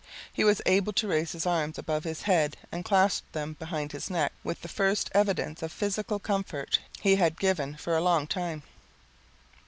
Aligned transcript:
He 0.33 0.43
was 0.43 0.63
able 0.65 0.93
to 0.93 1.07
raise 1.07 1.33
his 1.33 1.45
arms 1.45 1.77
above 1.77 2.05
his 2.05 2.23
head 2.23 2.57
and 2.71 2.83
clasp 2.83 3.23
them 3.33 3.53
behind 3.59 3.91
his 3.91 4.09
neck 4.09 4.33
with 4.43 4.61
the 4.63 4.67
first 4.67 5.11
evidence 5.13 5.61
of 5.61 5.71
physical 5.71 6.17
comfort 6.17 6.79
he 7.01 7.17
had 7.17 7.37
given 7.39 7.75
for 7.77 7.95
a 7.95 8.01
long 8.01 8.25
time. 8.25 8.63